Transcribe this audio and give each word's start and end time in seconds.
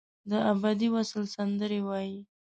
دابدي 0.31 0.87
وصل 0.95 1.23
سندرې 1.35 1.79
وایې 1.87 2.19